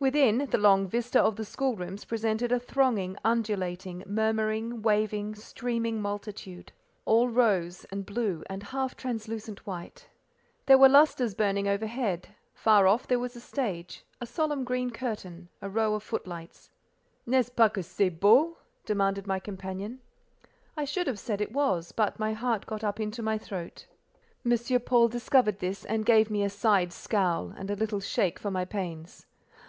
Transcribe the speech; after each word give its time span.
Within, 0.00 0.38
the 0.50 0.58
long 0.58 0.88
vista 0.88 1.20
of 1.22 1.36
the 1.36 1.44
school 1.44 1.76
rooms 1.76 2.04
presented 2.04 2.50
a 2.50 2.58
thronging, 2.58 3.16
undulating, 3.24 4.02
murmuring, 4.08 4.82
waving, 4.82 5.36
streaming 5.36 6.02
multitude, 6.02 6.72
all 7.04 7.28
rose, 7.28 7.84
and 7.84 8.04
blue, 8.04 8.42
and 8.50 8.64
half 8.64 8.96
translucent 8.96 9.64
white. 9.68 10.08
There 10.66 10.78
were 10.78 10.88
lustres 10.88 11.32
burning 11.36 11.68
overhead; 11.68 12.30
far 12.52 12.88
off 12.88 13.06
there 13.06 13.20
was 13.20 13.36
a 13.36 13.40
stage, 13.40 14.04
a 14.20 14.26
solemn 14.26 14.64
green 14.64 14.90
curtain, 14.90 15.48
a 15.62 15.70
row 15.70 15.94
of 15.94 16.02
footlights. 16.02 16.70
"Nest 17.24 17.50
ce 17.50 17.54
pas 17.54 17.70
que 17.72 17.80
c'est 17.84 18.08
beau?" 18.18 18.56
demanded 18.84 19.28
my 19.28 19.38
companion. 19.38 20.00
I 20.76 20.84
should 20.84 21.06
have 21.06 21.20
said 21.20 21.40
it 21.40 21.52
was, 21.52 21.92
but 21.92 22.18
my 22.18 22.32
heart 22.32 22.66
got 22.66 22.82
up 22.82 22.98
into 22.98 23.22
my 23.22 23.38
throat. 23.38 23.86
M. 24.44 24.80
Paul 24.80 25.06
discovered 25.06 25.60
this, 25.60 25.84
and 25.84 26.04
gave 26.04 26.30
me 26.32 26.42
a 26.42 26.50
side 26.50 26.92
scowl 26.92 27.50
and 27.56 27.70
a 27.70 27.76
little 27.76 28.00
shake 28.00 28.40
for 28.40 28.50
my 28.50 28.64
pains. 28.64 29.26